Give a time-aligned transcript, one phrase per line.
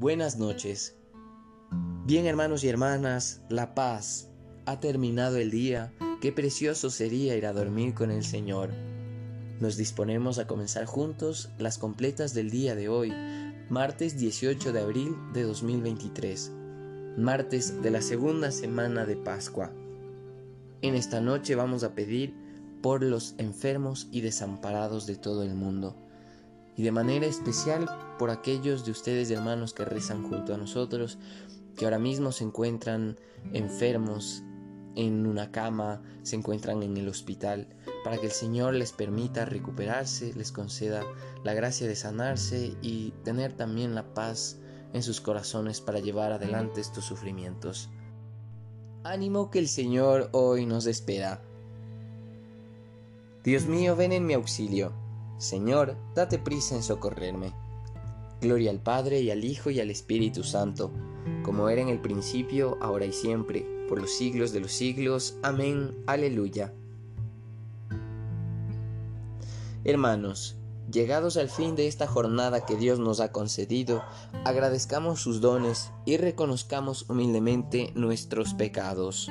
[0.00, 0.96] Buenas noches.
[2.06, 4.30] Bien hermanos y hermanas, la paz.
[4.64, 5.92] Ha terminado el día.
[6.22, 8.70] Qué precioso sería ir a dormir con el Señor.
[9.60, 13.12] Nos disponemos a comenzar juntos las completas del día de hoy,
[13.68, 16.50] martes 18 de abril de 2023,
[17.18, 19.70] martes de la segunda semana de Pascua.
[20.80, 22.32] En esta noche vamos a pedir
[22.80, 25.94] por los enfermos y desamparados de todo el mundo,
[26.80, 27.86] y de manera especial
[28.18, 31.18] por aquellos de ustedes hermanos que rezan junto a nosotros,
[31.76, 33.18] que ahora mismo se encuentran
[33.52, 34.42] enfermos
[34.96, 37.68] en una cama, se encuentran en el hospital,
[38.02, 41.02] para que el Señor les permita recuperarse, les conceda
[41.44, 44.56] la gracia de sanarse y tener también la paz
[44.94, 47.90] en sus corazones para llevar adelante estos sufrimientos.
[49.04, 51.42] Ánimo que el Señor hoy nos espera.
[53.44, 54.94] Dios mío, ven en mi auxilio.
[55.40, 57.54] Señor, date prisa en socorrerme.
[58.42, 60.90] Gloria al Padre y al Hijo y al Espíritu Santo,
[61.42, 65.38] como era en el principio, ahora y siempre, por los siglos de los siglos.
[65.42, 65.96] Amén.
[66.06, 66.74] Aleluya.
[69.82, 70.58] Hermanos,
[70.92, 74.02] llegados al fin de esta jornada que Dios nos ha concedido,
[74.44, 79.30] agradezcamos sus dones y reconozcamos humildemente nuestros pecados.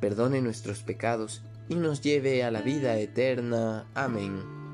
[0.00, 3.86] perdone nuestros pecados y nos lleve a la vida eterna.
[3.94, 4.64] Amén.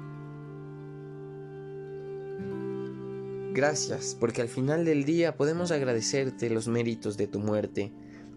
[3.52, 7.92] Gracias, porque al final del día podemos agradecerte los méritos de tu muerte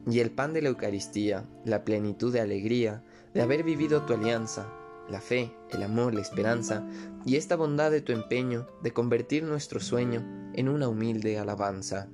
[0.09, 4.67] y el pan de la Eucaristía, la plenitud de alegría de haber vivido tu alianza,
[5.09, 6.88] la fe, el amor, la esperanza
[7.25, 12.09] y esta bondad de tu empeño de convertir nuestro sueño en una humilde alabanza.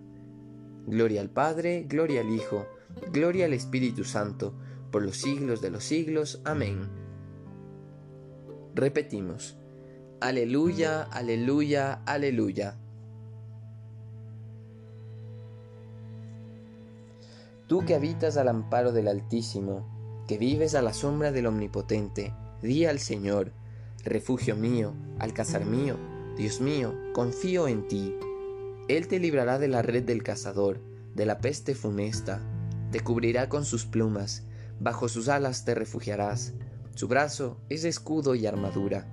[0.86, 2.68] Gloria al Padre, gloria al Hijo,
[3.11, 4.53] gloria al Espíritu Santo,
[4.91, 6.41] por los siglos de los siglos.
[6.45, 6.89] Amén.
[8.75, 9.57] Repetimos.
[10.22, 12.77] Aleluya, aleluya, aleluya.
[17.67, 22.85] Tú que habitas al amparo del Altísimo, que vives a la sombra del Omnipotente, di
[22.85, 23.51] al Señor,
[24.03, 25.97] refugio mío, alcázar mío,
[26.35, 28.16] Dios mío, confío en ti.
[28.88, 30.79] Él te librará de la red del cazador,
[31.16, 32.41] de la peste funesta,
[32.91, 34.44] te cubrirá con sus plumas,
[34.79, 36.53] bajo sus alas te refugiarás,
[36.95, 39.07] su brazo es escudo y armadura.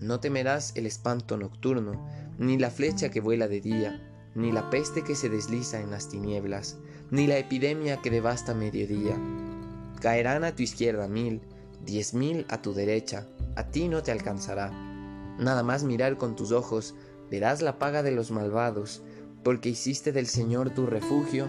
[0.00, 2.06] No temerás el espanto nocturno,
[2.38, 4.00] ni la flecha que vuela de día,
[4.34, 6.78] ni la peste que se desliza en las tinieblas,
[7.10, 9.18] ni la epidemia que devasta mediodía.
[10.00, 11.42] Caerán a tu izquierda mil,
[11.84, 14.70] diez mil a tu derecha, a ti no te alcanzará.
[15.38, 16.94] Nada más mirar con tus ojos,
[17.30, 19.02] verás la paga de los malvados,
[19.42, 21.48] porque hiciste del Señor tu refugio,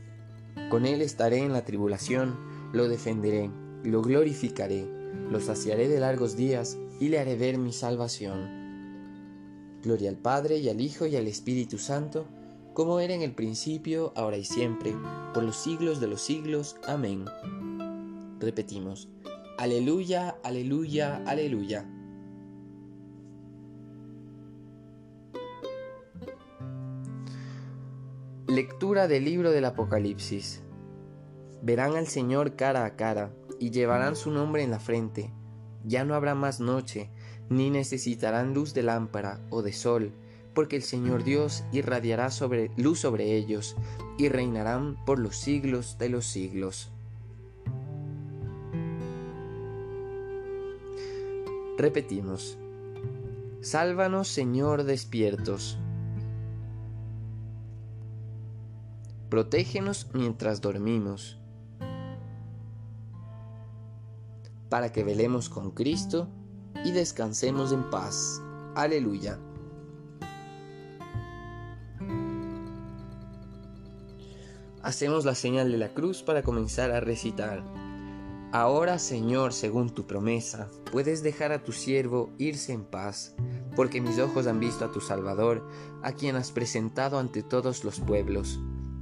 [0.69, 2.37] Con él estaré en la tribulación,
[2.73, 3.49] lo defenderé,
[3.83, 8.59] lo glorificaré lo saciaré de largos días y le haré ver mi salvación.
[9.81, 12.25] Gloria al Padre y al Hijo y al Espíritu Santo,
[12.73, 14.93] como era en el principio, ahora y siempre,
[15.33, 16.75] por los siglos de los siglos.
[16.85, 17.25] Amén.
[18.39, 19.09] Repetimos,
[19.57, 21.89] aleluya, aleluya, aleluya.
[28.51, 30.61] Lectura del libro del Apocalipsis.
[31.61, 33.31] Verán al Señor cara a cara
[33.61, 35.31] y llevarán su nombre en la frente.
[35.85, 37.09] Ya no habrá más noche,
[37.47, 40.11] ni necesitarán luz de lámpara o de sol,
[40.53, 43.77] porque el Señor Dios irradiará sobre, luz sobre ellos,
[44.17, 46.91] y reinarán por los siglos de los siglos.
[51.77, 52.57] Repetimos.
[53.61, 55.79] Sálvanos, Señor, despiertos.
[59.31, 61.39] Protégenos mientras dormimos,
[64.67, 66.27] para que velemos con Cristo
[66.83, 68.41] y descansemos en paz.
[68.75, 69.39] Aleluya.
[74.83, 77.63] Hacemos la señal de la cruz para comenzar a recitar.
[78.51, 83.33] Ahora, Señor, según tu promesa, puedes dejar a tu siervo irse en paz,
[83.77, 85.65] porque mis ojos han visto a tu Salvador,
[86.03, 88.59] a quien has presentado ante todos los pueblos,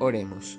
[0.00, 0.58] Oremos.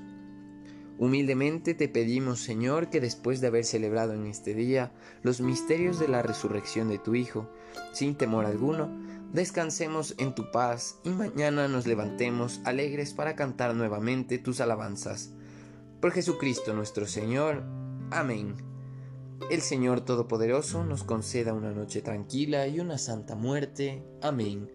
[1.00, 4.92] Humildemente te pedimos, Señor, que después de haber celebrado en este día
[5.24, 7.50] los misterios de la resurrección de tu Hijo,
[7.92, 8.88] sin temor alguno,
[9.34, 15.32] descansemos en tu paz y mañana nos levantemos alegres para cantar nuevamente tus alabanzas.
[16.02, 17.64] Por Jesucristo nuestro Señor.
[18.12, 18.58] Amén.
[19.50, 24.04] El Señor Todopoderoso nos conceda una noche tranquila y una santa muerte.
[24.22, 24.70] Amén.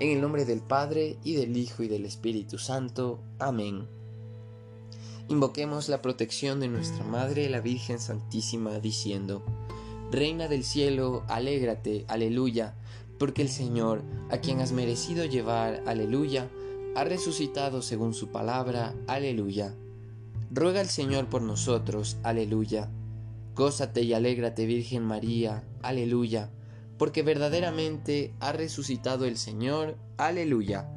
[0.00, 3.22] En el nombre del Padre, y del Hijo, y del Espíritu Santo.
[3.38, 3.97] Amén.
[5.28, 9.44] Invoquemos la protección de nuestra Madre, la Virgen Santísima, diciendo,
[10.10, 12.74] Reina del cielo, alégrate, aleluya
[13.18, 16.48] porque el Señor, a quien has merecido llevar, aleluya,
[16.94, 19.74] ha resucitado según su palabra, aleluya.
[20.50, 22.88] Ruega al Señor por nosotros, aleluya.
[23.54, 26.50] Gózate y alégrate, Virgen María, aleluya,
[26.96, 30.88] porque verdaderamente ha resucitado el Señor, aleluya.